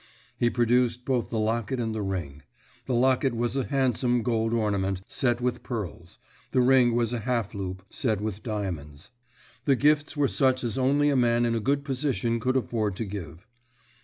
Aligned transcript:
He 0.35 0.49
produced 0.49 1.05
both 1.05 1.29
the 1.29 1.37
locket 1.37 1.79
and 1.79 1.93
the 1.93 2.01
ring. 2.01 2.41
The 2.87 2.95
locket 2.95 3.35
was 3.35 3.55
a 3.55 3.65
handsome 3.65 4.23
gold 4.23 4.51
ornament, 4.51 5.01
set 5.07 5.41
with 5.41 5.61
pearls; 5.61 6.17
the 6.49 6.59
ring 6.61 6.95
was 6.95 7.13
a 7.13 7.19
half 7.19 7.51
hoop, 7.51 7.83
set 7.91 8.19
with 8.19 8.41
diamonds. 8.41 9.11
The 9.65 9.75
gifts 9.75 10.17
were 10.17 10.27
such 10.27 10.63
as 10.63 10.75
only 10.75 11.11
a 11.11 11.15
man 11.15 11.45
in 11.45 11.53
a 11.53 11.59
good 11.59 11.85
position 11.85 12.39
could 12.39 12.57
afford 12.57 12.95
to 12.95 13.05
give. 13.05 13.45